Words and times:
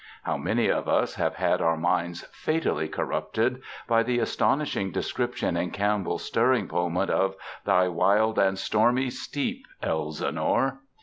How 0.23 0.35
many 0.35 0.67
of 0.67 0.87
us 0.89 1.13
have 1.13 1.35
had 1.35 1.61
our 1.61 1.77
minds 1.77 2.23
fatally 2.31 2.87
corrupted 2.89 3.61
by 3.87 4.01
the 4.01 4.17
astonishing 4.17 4.89
description 4.91 5.55
in 5.55 5.69
Campbell^s 5.69 6.21
stirring 6.21 6.67
poem 6.67 6.97
of 6.97 7.07
^^ 7.35 7.35
Thy 7.65 7.87
wild 7.87 8.39
and 8.39 8.57
stormy 8.57 9.11
steep, 9.11 9.63
Elsinore 9.83 10.79